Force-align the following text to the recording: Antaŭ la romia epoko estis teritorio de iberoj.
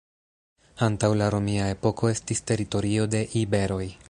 Antaŭ 0.87 1.09
la 1.19 1.27
romia 1.37 1.69
epoko 1.75 2.11
estis 2.15 2.45
teritorio 2.53 3.11
de 3.17 3.27
iberoj. 3.45 3.85